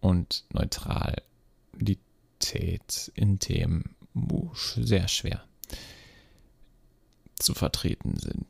Und 0.00 0.44
Neutralität 0.52 1.22
in 3.14 3.38
Themen 3.38 3.96
sehr 4.76 5.08
schwer 5.08 5.42
zu 7.38 7.54
vertreten 7.54 8.18
sind. 8.18 8.46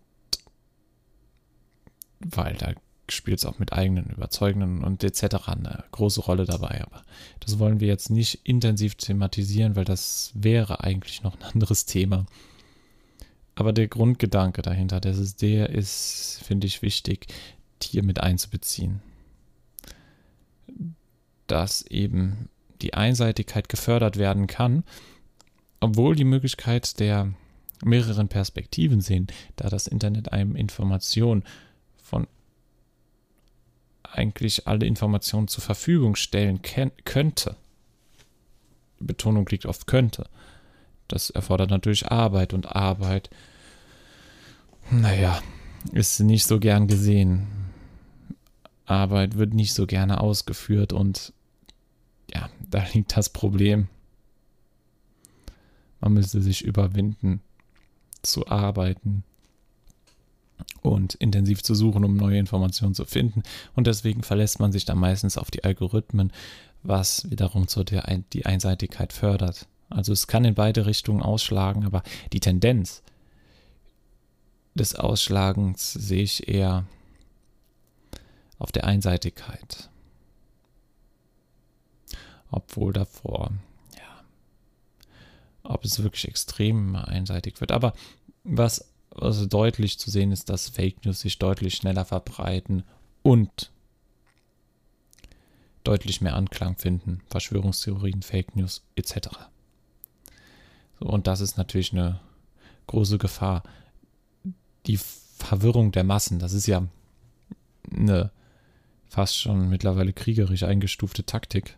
Weil 2.20 2.54
da 2.54 2.72
spielt 3.10 3.38
es 3.38 3.46
auch 3.46 3.58
mit 3.58 3.72
eigenen 3.72 4.06
Überzeugungen 4.06 4.84
und 4.84 5.02
etc. 5.02 5.48
eine 5.48 5.84
große 5.92 6.20
Rolle 6.20 6.44
dabei. 6.44 6.82
Aber 6.82 7.04
das 7.40 7.58
wollen 7.58 7.80
wir 7.80 7.88
jetzt 7.88 8.10
nicht 8.10 8.40
intensiv 8.44 8.96
thematisieren, 8.96 9.76
weil 9.76 9.84
das 9.84 10.32
wäre 10.34 10.84
eigentlich 10.84 11.22
noch 11.22 11.36
ein 11.36 11.42
anderes 11.42 11.86
Thema. 11.86 12.26
Aber 13.54 13.72
der 13.72 13.88
Grundgedanke 13.88 14.62
dahinter, 14.62 15.00
das 15.00 15.18
ist 15.18 15.42
der, 15.42 15.70
ist, 15.70 16.40
finde 16.44 16.66
ich, 16.66 16.82
wichtig, 16.82 17.26
hier 17.82 18.04
mit 18.04 18.20
einzubeziehen. 18.20 19.00
Dass 21.46 21.82
eben 21.82 22.48
die 22.82 22.94
Einseitigkeit 22.94 23.68
gefördert 23.68 24.16
werden 24.16 24.46
kann, 24.46 24.84
obwohl 25.80 26.14
die 26.14 26.24
Möglichkeit 26.24 27.00
der 27.00 27.32
mehreren 27.84 28.28
Perspektiven 28.28 29.00
sehen, 29.00 29.26
da 29.56 29.68
das 29.68 29.86
Internet 29.86 30.32
einem 30.32 30.56
Informationen 30.56 31.44
von 31.96 32.26
eigentlich 34.02 34.66
alle 34.66 34.86
Informationen 34.86 35.48
zur 35.48 35.62
Verfügung 35.62 36.16
stellen 36.16 36.60
könnte. 37.04 37.56
Betonung 39.00 39.46
liegt 39.46 39.66
auf 39.66 39.86
könnte. 39.86 40.26
Das 41.06 41.30
erfordert 41.30 41.70
natürlich 41.70 42.10
Arbeit 42.10 42.52
und 42.52 42.74
Arbeit, 42.74 43.30
naja, 44.90 45.40
ist 45.92 46.20
nicht 46.20 46.46
so 46.46 46.58
gern 46.58 46.86
gesehen. 46.86 47.46
Arbeit 48.86 49.36
wird 49.36 49.54
nicht 49.54 49.74
so 49.74 49.86
gerne 49.86 50.20
ausgeführt 50.20 50.92
und 50.92 51.32
ja, 52.32 52.48
da 52.70 52.84
liegt 52.92 53.16
das 53.16 53.30
Problem. 53.30 53.88
Man 56.00 56.14
müsste 56.14 56.40
sich 56.40 56.64
überwinden, 56.64 57.40
zu 58.30 58.48
arbeiten 58.48 59.24
und 60.82 61.14
intensiv 61.14 61.62
zu 61.62 61.74
suchen, 61.74 62.04
um 62.04 62.16
neue 62.16 62.38
Informationen 62.38 62.94
zu 62.94 63.04
finden. 63.04 63.42
Und 63.74 63.86
deswegen 63.86 64.22
verlässt 64.22 64.60
man 64.60 64.72
sich 64.72 64.84
dann 64.84 64.98
meistens 64.98 65.38
auf 65.38 65.50
die 65.50 65.64
Algorithmen, 65.64 66.32
was 66.82 67.30
wiederum 67.30 67.68
zur 67.68 67.84
der, 67.84 68.04
die 68.32 68.46
Einseitigkeit 68.46 69.12
fördert. 69.12 69.66
Also 69.90 70.12
es 70.12 70.26
kann 70.26 70.44
in 70.44 70.54
beide 70.54 70.86
Richtungen 70.86 71.22
ausschlagen, 71.22 71.84
aber 71.84 72.02
die 72.32 72.40
Tendenz 72.40 73.02
des 74.74 74.94
Ausschlagens 74.94 75.92
sehe 75.92 76.22
ich 76.22 76.48
eher 76.48 76.84
auf 78.58 78.72
der 78.72 78.84
Einseitigkeit. 78.84 79.88
Obwohl 82.50 82.92
davor, 82.92 83.52
ob 85.68 85.84
es 85.84 86.02
wirklich 86.02 86.26
extrem 86.26 86.96
einseitig 86.96 87.60
wird. 87.60 87.72
Aber 87.72 87.92
was 88.44 88.88
also 89.14 89.46
deutlich 89.46 89.98
zu 89.98 90.10
sehen 90.10 90.32
ist, 90.32 90.48
dass 90.48 90.68
Fake 90.68 91.04
News 91.04 91.20
sich 91.20 91.38
deutlich 91.38 91.74
schneller 91.74 92.04
verbreiten 92.04 92.84
und 93.22 93.70
deutlich 95.84 96.20
mehr 96.20 96.36
Anklang 96.36 96.76
finden. 96.76 97.20
Verschwörungstheorien, 97.28 98.22
Fake 98.22 98.56
News 98.56 98.82
etc. 98.96 99.28
So, 100.98 101.06
und 101.06 101.26
das 101.26 101.40
ist 101.40 101.56
natürlich 101.58 101.92
eine 101.92 102.20
große 102.86 103.18
Gefahr. 103.18 103.62
Die 104.86 104.98
Verwirrung 105.38 105.92
der 105.92 106.04
Massen, 106.04 106.38
das 106.38 106.52
ist 106.52 106.66
ja 106.66 106.86
eine 107.90 108.30
fast 109.08 109.38
schon 109.38 109.68
mittlerweile 109.68 110.12
kriegerisch 110.12 110.62
eingestufte 110.62 111.24
Taktik. 111.24 111.76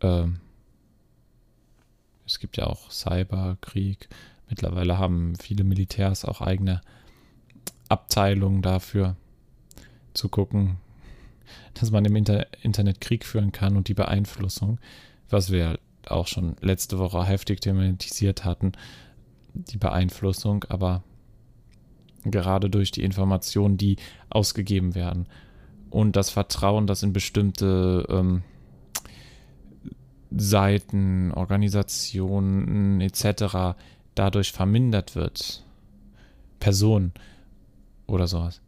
Ähm, 0.00 0.40
es 2.34 2.40
gibt 2.40 2.56
ja 2.56 2.66
auch 2.66 2.90
Cyberkrieg, 2.90 4.08
Mittlerweile 4.48 4.98
haben 4.98 5.34
viele 5.36 5.64
Militärs 5.64 6.24
auch 6.24 6.40
eigene 6.40 6.80
Abteilungen 7.88 8.62
dafür, 8.62 9.16
zu 10.12 10.28
gucken, 10.28 10.76
dass 11.74 11.90
man 11.90 12.04
im 12.04 12.16
Inter 12.16 12.46
Internet 12.62 13.00
Krieg 13.00 13.24
führen 13.24 13.52
kann 13.52 13.76
und 13.76 13.88
die 13.88 13.94
Beeinflussung, 13.94 14.78
was 15.28 15.50
wir 15.50 15.78
auch 16.06 16.26
schon 16.26 16.56
letzte 16.60 16.98
Woche 16.98 17.24
heftig 17.24 17.60
thematisiert 17.60 18.44
hatten, 18.44 18.72
die 19.54 19.78
Beeinflussung, 19.78 20.64
aber 20.68 21.02
gerade 22.24 22.68
durch 22.68 22.90
die 22.90 23.02
Informationen, 23.02 23.78
die 23.78 23.96
ausgegeben 24.28 24.94
werden 24.94 25.26
und 25.90 26.16
das 26.16 26.30
Vertrauen, 26.30 26.86
das 26.86 27.02
in 27.02 27.12
bestimmte 27.12 28.06
ähm, 28.10 28.42
Seiten, 30.36 31.32
Organisationen 31.32 33.00
etc 33.00 33.76
dadurch 34.14 34.52
vermindert 34.52 35.16
wird, 35.16 35.64
Person 36.60 37.12
oder 38.06 38.26
sowas. 38.26 38.60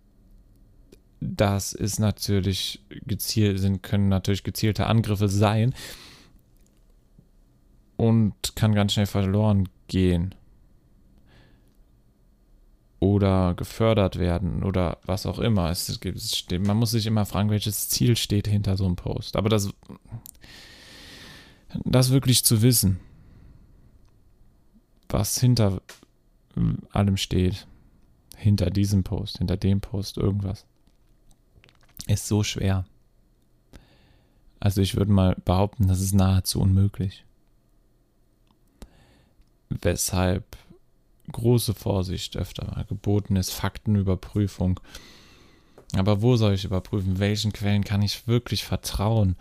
Das 1.20 1.72
ist 1.72 1.98
natürlich 1.98 2.81
gezielt, 3.07 3.59
sind, 3.59 3.83
können 3.83 4.09
natürlich 4.09 4.44
gezielte 4.44 4.87
Angriffe 4.87 5.29
sein 5.29 5.74
und 7.96 8.35
kann 8.55 8.74
ganz 8.74 8.92
schnell 8.92 9.07
verloren 9.07 9.68
gehen 9.88 10.35
oder 13.00 13.55
gefördert 13.55 14.18
werden 14.18 14.62
oder 14.62 14.98
was 15.07 15.26
auch 15.26 15.38
immer. 15.38 15.70
Es 15.70 16.00
gibt, 16.00 16.20
man 16.66 16.76
muss 16.76 16.90
sich 16.90 17.07
immer 17.07 17.24
fragen, 17.24 17.50
welches 17.50 17.88
Ziel 17.88 18.16
steht 18.16 18.46
hinter 18.46 18.76
so 18.76 18.85
einem 18.85 18.96
Post. 18.96 19.37
Aber 19.37 19.48
das, 19.48 19.70
das 21.85 22.11
wirklich 22.11 22.44
zu 22.44 22.62
wissen, 22.62 23.00
was 25.09 25.38
hinter 25.38 25.83
allem 26.90 27.16
steht, 27.16 27.66
hinter 28.37 28.70
diesem 28.70 29.05
Post, 29.05 29.38
hinter 29.38 29.57
dem 29.57 29.81
Post, 29.81 30.16
irgendwas, 30.16 30.66
ist 32.07 32.26
so 32.26 32.42
schwer. 32.42 32.85
Also 34.61 34.81
ich 34.81 34.96
würde 34.96 35.12
mal 35.12 35.37
behaupten, 35.44 35.87
das 35.87 36.00
ist 36.00 36.14
nahezu 36.14 36.61
unmöglich. 36.61 37.24
Weshalb 39.68 40.57
große 41.31 41.74
Vorsicht 41.74 42.37
öfter 42.37 42.66
mal 42.66 42.85
geboten 42.85 43.37
ist, 43.37 43.50
Faktenüberprüfung. 43.50 44.81
Aber 45.94 46.22
wo 46.22 46.37
soll 46.37 46.55
ich 46.55 46.64
überprüfen? 46.64 47.18
Welchen 47.18 47.52
Quellen 47.52 47.85
kann 47.85 48.02
ich 48.02 48.26
wirklich 48.26 48.64
vertrauen? 48.64 49.37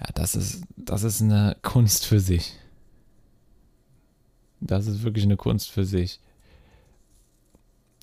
Ja, 0.00 0.06
das 0.14 0.36
ist, 0.36 0.64
das 0.76 1.02
ist 1.02 1.22
eine 1.22 1.56
Kunst 1.62 2.06
für 2.06 2.20
sich. 2.20 2.54
Das 4.60 4.86
ist 4.86 5.02
wirklich 5.02 5.24
eine 5.24 5.36
Kunst 5.36 5.70
für 5.70 5.84
sich. 5.84 6.20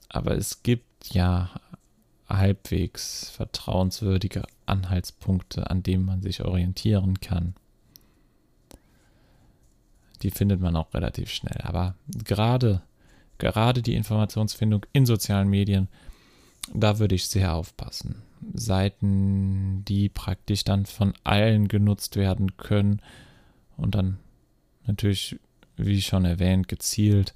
Aber 0.09 0.35
es 0.37 0.63
gibt 0.63 1.13
ja 1.13 1.49
halbwegs 2.27 3.29
vertrauenswürdige 3.29 4.43
Anhaltspunkte, 4.65 5.69
an 5.69 5.83
denen 5.83 6.05
man 6.05 6.21
sich 6.21 6.43
orientieren 6.43 7.19
kann. 7.19 7.55
Die 10.21 10.31
findet 10.31 10.59
man 10.59 10.75
auch 10.75 10.93
relativ 10.93 11.29
schnell. 11.29 11.61
Aber 11.61 11.95
gerade, 12.07 12.81
gerade 13.37 13.81
die 13.81 13.95
Informationsfindung 13.95 14.85
in 14.93 15.05
sozialen 15.05 15.49
Medien, 15.49 15.87
da 16.73 16.99
würde 16.99 17.15
ich 17.15 17.27
sehr 17.27 17.53
aufpassen. 17.53 18.23
Seiten, 18.53 19.83
die 19.85 20.09
praktisch 20.09 20.63
dann 20.63 20.85
von 20.85 21.13
allen 21.23 21.67
genutzt 21.67 22.15
werden 22.15 22.57
können 22.57 23.01
und 23.77 23.95
dann 23.95 24.17
natürlich 24.85 25.39
wie 25.77 26.01
schon 26.01 26.25
erwähnt, 26.25 26.67
gezielt, 26.67 27.33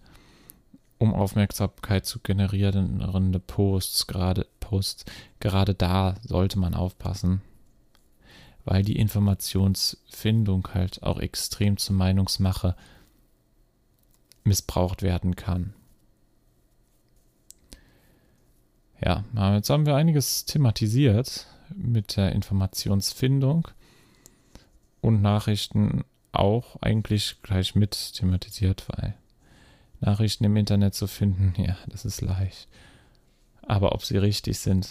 um 0.98 1.14
Aufmerksamkeit 1.14 2.06
zu 2.06 2.20
generieren, 2.20 3.02
Posts, 3.48 4.08
gerade 4.08 4.48
Posts, 4.60 5.06
gerade 5.40 5.74
da 5.74 6.16
sollte 6.22 6.60
man 6.60 6.74
aufpassen, 6.74 7.42
weil 8.66 8.84
die 8.84 8.98
Informationsfindung 8.98 10.68
halt 10.74 11.04
auch 11.04 11.20
extrem 11.20 11.78
zur 11.78 11.96
Meinungsmache 11.96 12.76
missbraucht 14.44 15.02
werden 15.02 15.36
kann. 15.36 15.74
Ja, 19.04 19.24
jetzt 19.56 19.70
haben 19.70 19.86
wir 19.86 19.96
einiges 19.96 20.46
thematisiert 20.46 21.48
mit 21.74 22.18
der 22.18 22.34
Informationsfindung 22.34 23.68
und 25.02 25.22
Nachrichten 25.22 26.04
auch 26.32 26.82
eigentlich 26.82 27.42
gleich 27.42 27.76
mit 27.76 28.14
thematisiert, 28.14 28.86
weil 28.90 29.16
Nachrichten 30.02 30.44
im 30.44 30.56
Internet 30.58 30.94
zu 30.94 31.08
finden, 31.08 31.54
ja, 31.62 31.78
das 31.88 32.06
ist 32.06 32.22
leicht. 32.22 32.68
Aber 33.62 33.94
ob 33.94 34.04
sie 34.04 34.18
richtig 34.18 34.60
sind, 34.60 34.90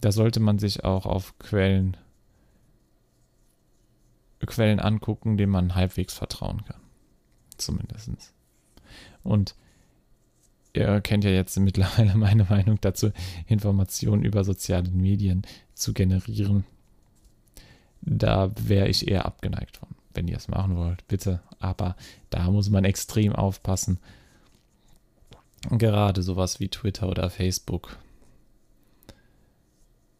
da 0.00 0.12
sollte 0.12 0.40
man 0.40 0.58
sich 0.58 0.84
auch 0.84 1.06
auf 1.06 1.38
Quellen, 1.38 1.96
Quellen 4.44 4.80
angucken, 4.80 5.36
denen 5.36 5.52
man 5.52 5.74
halbwegs 5.74 6.14
vertrauen 6.14 6.64
kann. 6.64 6.80
Zumindest. 7.56 8.34
Und 9.22 9.54
ihr 10.74 11.00
kennt 11.00 11.24
ja 11.24 11.30
jetzt 11.30 11.58
mittlerweile 11.58 12.16
meine 12.16 12.44
Meinung 12.44 12.78
dazu, 12.80 13.10
Informationen 13.46 14.24
über 14.24 14.44
soziale 14.44 14.90
Medien 14.90 15.42
zu 15.74 15.92
generieren. 15.92 16.64
Da 18.00 18.50
wäre 18.56 18.88
ich 18.88 19.08
eher 19.08 19.26
abgeneigt 19.26 19.76
von. 19.76 19.88
Wenn 20.14 20.28
ihr 20.28 20.36
es 20.36 20.48
machen 20.48 20.76
wollt, 20.76 21.06
bitte. 21.08 21.40
Aber 21.58 21.96
da 22.30 22.50
muss 22.50 22.68
man 22.68 22.84
extrem 22.84 23.32
aufpassen. 23.34 23.98
Gerade 25.70 26.22
sowas 26.22 26.60
wie 26.60 26.68
Twitter 26.68 27.08
oder 27.08 27.30
Facebook, 27.30 27.96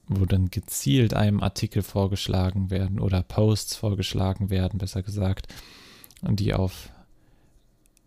wo 0.06 0.24
dann 0.24 0.50
gezielt 0.50 1.14
einem 1.14 1.42
Artikel 1.42 1.82
vorgeschlagen 1.82 2.70
werden 2.70 3.00
oder 3.00 3.22
Posts 3.22 3.74
vorgeschlagen 3.74 4.50
werden, 4.50 4.78
besser 4.78 5.02
gesagt, 5.02 5.52
die 6.22 6.54
auf 6.54 6.90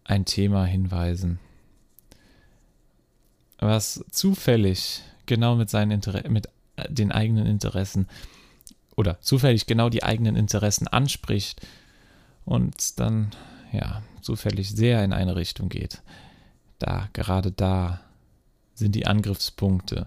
ein 0.05 0.23
Thema 0.23 0.65
hinweisen, 0.65 1.39
was 3.67 4.04
zufällig 4.12 5.01
genau 5.25 5.56
mit 5.56 5.69
seinen 5.69 5.91
Inter 5.91 6.30
mit 6.30 6.47
äh, 6.75 6.91
den 6.91 7.12
eigenen 7.12 7.45
Interessen 7.45 8.08
oder 8.95 9.19
zufällig 9.21 9.65
genau 9.65 9.89
die 9.89 10.04
eigenen 10.04 10.36
Interessen 10.36 10.88
anspricht 10.88 11.65
und 12.45 12.99
dann 12.99 13.32
ja 13.71 14.01
zufällig 14.21 14.71
sehr 14.71 15.04
in 15.04 15.13
eine 15.13 15.36
Richtung 15.36 15.69
geht. 15.69 16.01
Da, 16.80 17.10
gerade 17.13 17.51
da 17.51 18.01
sind 18.73 18.95
die 18.95 19.08
Angriffspunkte, 19.08 20.06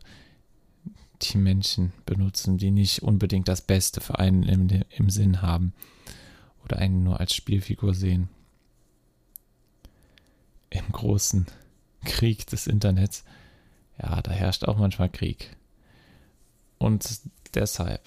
die 1.23 1.39
Menschen 1.39 1.93
benutzen, 2.07 2.59
die 2.59 2.71
nicht 2.71 3.03
unbedingt 3.03 3.49
das 3.49 3.63
Beste 3.63 4.01
für 4.01 4.19
einen 4.19 4.43
im, 4.45 4.69
im 4.91 5.11
Sinn 5.11 5.43
haben 5.43 5.73
oder 6.65 6.79
einen 6.79 7.03
nur 7.03 7.19
als 7.19 7.35
Spielfigur 7.35 7.95
sehen. 7.95 8.29
Im 10.71 10.93
großen 10.93 11.47
Krieg 12.05 12.47
des 12.47 12.67
Internets 12.67 13.25
ja, 14.01 14.23
da 14.23 14.31
herrscht 14.31 14.65
auch 14.65 14.79
manchmal 14.79 15.09
Krieg. 15.09 15.57
Und 16.79 17.21
deshalb 17.55 18.03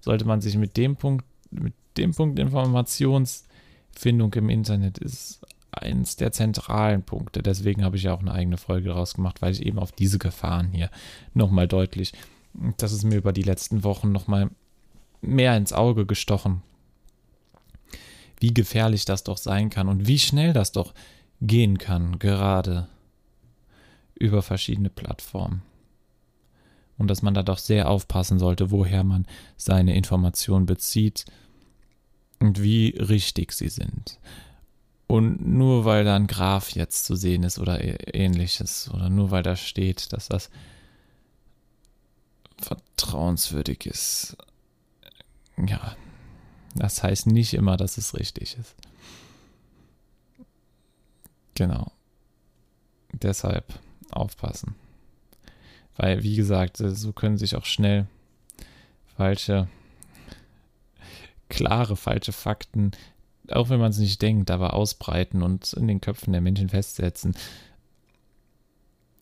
sollte 0.00 0.24
man 0.24 0.40
sich 0.40 0.56
mit 0.56 0.76
dem 0.76 0.96
Punkt, 0.96 1.24
mit 1.50 1.74
dem 1.96 2.12
Punkt 2.14 2.38
Informationsfindung 2.38 4.32
im 4.34 4.48
Internet 4.48 4.98
ist 4.98 5.40
eins 5.72 6.16
der 6.16 6.32
zentralen 6.32 7.02
Punkte. 7.02 7.42
Deswegen 7.42 7.84
habe 7.84 7.96
ich 7.96 8.04
ja 8.04 8.14
auch 8.14 8.20
eine 8.20 8.32
eigene 8.32 8.58
Folge 8.58 8.88
daraus 8.88 9.14
gemacht, 9.14 9.42
weil 9.42 9.52
ich 9.52 9.64
eben 9.64 9.78
auf 9.78 9.92
diese 9.92 10.18
Gefahren 10.18 10.70
hier 10.72 10.90
nochmal 11.34 11.66
deutlich, 11.66 12.12
das 12.76 12.92
ist 12.92 13.04
mir 13.04 13.16
über 13.16 13.32
die 13.32 13.42
letzten 13.42 13.82
Wochen 13.82 14.12
nochmal 14.12 14.50
mehr 15.22 15.56
ins 15.56 15.72
Auge 15.72 16.04
gestochen, 16.04 16.62
wie 18.38 18.52
gefährlich 18.52 19.04
das 19.04 19.24
doch 19.24 19.38
sein 19.38 19.70
kann 19.70 19.88
und 19.88 20.06
wie 20.06 20.18
schnell 20.18 20.52
das 20.52 20.72
doch 20.72 20.92
gehen 21.40 21.78
kann, 21.78 22.18
gerade 22.18 22.88
über 24.22 24.40
verschiedene 24.42 24.88
Plattformen. 24.88 25.62
Und 26.96 27.08
dass 27.08 27.22
man 27.22 27.34
da 27.34 27.42
doch 27.42 27.58
sehr 27.58 27.90
aufpassen 27.90 28.38
sollte, 28.38 28.70
woher 28.70 29.02
man 29.02 29.26
seine 29.56 29.96
Informationen 29.96 30.66
bezieht 30.66 31.24
und 32.38 32.62
wie 32.62 32.90
richtig 32.90 33.52
sie 33.52 33.68
sind. 33.68 34.20
Und 35.08 35.46
nur 35.46 35.84
weil 35.84 36.04
da 36.04 36.14
ein 36.14 36.28
Graph 36.28 36.70
jetzt 36.70 37.04
zu 37.04 37.16
sehen 37.16 37.42
ist 37.42 37.58
oder 37.58 37.80
ähnliches, 38.14 38.88
oder 38.94 39.10
nur 39.10 39.30
weil 39.32 39.42
da 39.42 39.56
steht, 39.56 40.12
dass 40.12 40.28
das 40.28 40.48
vertrauenswürdig 42.58 43.86
ist, 43.86 44.36
ja, 45.58 45.96
das 46.76 47.02
heißt 47.02 47.26
nicht 47.26 47.54
immer, 47.54 47.76
dass 47.76 47.98
es 47.98 48.14
richtig 48.14 48.56
ist. 48.56 48.76
Genau. 51.54 51.90
Deshalb 53.12 53.78
aufpassen. 54.10 54.74
Weil, 55.96 56.22
wie 56.22 56.36
gesagt, 56.36 56.78
so 56.78 57.12
können 57.12 57.38
sich 57.38 57.56
auch 57.56 57.64
schnell 57.64 58.06
falsche, 59.16 59.68
klare, 61.48 61.96
falsche 61.96 62.32
Fakten, 62.32 62.92
auch 63.50 63.68
wenn 63.68 63.80
man 63.80 63.90
es 63.90 63.98
nicht 63.98 64.22
denkt, 64.22 64.50
aber 64.50 64.74
ausbreiten 64.74 65.42
und 65.42 65.72
in 65.74 65.86
den 65.86 66.00
Köpfen 66.00 66.32
der 66.32 66.40
Menschen 66.40 66.70
festsetzen. 66.70 67.34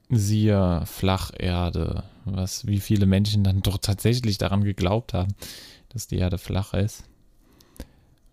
Siehe 0.08 0.84
Flacherde, 0.86 2.04
was 2.24 2.66
wie 2.66 2.80
viele 2.80 3.06
Menschen 3.06 3.44
dann 3.44 3.62
doch 3.62 3.78
tatsächlich 3.78 4.38
daran 4.38 4.64
geglaubt 4.64 5.14
haben, 5.14 5.34
dass 5.88 6.06
die 6.06 6.18
Erde 6.18 6.38
flach 6.38 6.74
ist. 6.74 7.04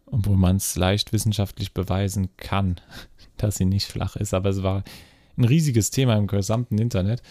Obwohl 0.06 0.38
man 0.38 0.56
es 0.56 0.76
leicht 0.76 1.12
wissenschaftlich 1.14 1.74
beweisen 1.74 2.30
kann, 2.38 2.80
dass 3.38 3.58
sie 3.58 3.66
nicht 3.66 3.88
flach 3.88 4.16
ist, 4.16 4.34
aber 4.34 4.50
es 4.50 4.64
war 4.64 4.84
ein 5.38 5.44
riesiges 5.44 5.92
Thema 5.92 6.16
im 6.16 6.28
gesamten 6.28 6.78
Internet. 6.78 7.22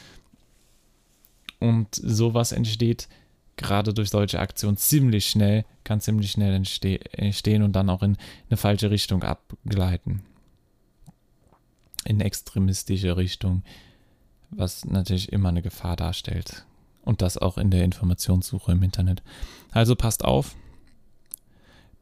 Und 1.58 1.94
sowas 1.94 2.52
entsteht 2.52 3.08
gerade 3.56 3.94
durch 3.94 4.10
solche 4.10 4.38
Aktionen 4.38 4.76
ziemlich 4.76 5.26
schnell, 5.26 5.64
kann 5.84 6.00
ziemlich 6.00 6.30
schnell 6.30 6.54
entstehen 6.54 7.62
und 7.62 7.72
dann 7.72 7.90
auch 7.90 8.02
in 8.02 8.16
eine 8.48 8.56
falsche 8.56 8.90
Richtung 8.90 9.22
abgleiten. 9.22 10.22
In 12.04 12.20
extremistische 12.20 13.16
Richtung, 13.16 13.62
was 14.50 14.84
natürlich 14.84 15.32
immer 15.32 15.48
eine 15.48 15.62
Gefahr 15.62 15.96
darstellt. 15.96 16.66
Und 17.02 17.22
das 17.22 17.38
auch 17.38 17.56
in 17.56 17.70
der 17.70 17.84
Informationssuche 17.84 18.72
im 18.72 18.82
Internet. 18.82 19.22
Also 19.70 19.94
passt 19.96 20.24
auf, 20.24 20.54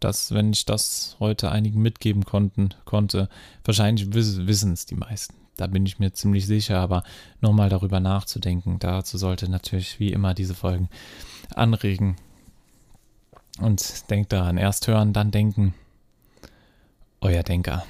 dass, 0.00 0.32
wenn 0.32 0.52
ich 0.52 0.64
das 0.64 1.16
heute 1.20 1.50
einigen 1.50 1.80
mitgeben 1.80 2.24
konnten, 2.24 2.70
konnte, 2.84 3.28
wahrscheinlich 3.64 4.12
wissen 4.12 4.72
es 4.72 4.86
die 4.86 4.94
meisten. 4.94 5.43
Da 5.56 5.66
bin 5.66 5.86
ich 5.86 5.98
mir 5.98 6.12
ziemlich 6.12 6.46
sicher, 6.46 6.80
aber 6.80 7.04
nochmal 7.40 7.68
darüber 7.68 8.00
nachzudenken, 8.00 8.78
dazu 8.80 9.18
sollte 9.18 9.48
natürlich 9.48 10.00
wie 10.00 10.12
immer 10.12 10.34
diese 10.34 10.54
Folgen 10.54 10.88
anregen. 11.54 12.16
Und 13.60 14.10
denkt 14.10 14.32
daran, 14.32 14.56
erst 14.56 14.88
hören, 14.88 15.12
dann 15.12 15.30
denken. 15.30 15.74
Euer 17.20 17.44
Denker. 17.44 17.84